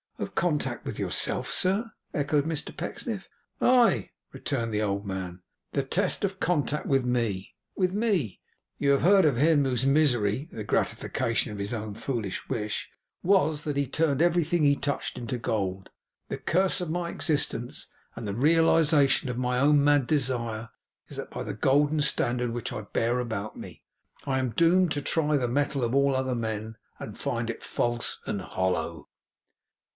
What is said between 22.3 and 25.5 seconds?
which I bear about me, I am doomed to try the